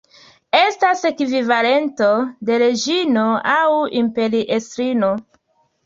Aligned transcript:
Estas 0.59 1.03
ekvivalento 1.09 2.09
de 2.49 2.59
"reĝino" 2.65 3.29
aŭ 3.55 3.63
"imperiestrino". 4.05 5.17